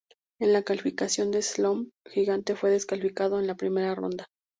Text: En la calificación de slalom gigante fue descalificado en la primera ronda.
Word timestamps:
En 0.39 0.51
la 0.51 0.63
calificación 0.63 1.29
de 1.29 1.43
slalom 1.43 1.91
gigante 2.09 2.55
fue 2.55 2.71
descalificado 2.71 3.39
en 3.39 3.45
la 3.45 3.53
primera 3.53 3.93
ronda. 3.93 4.25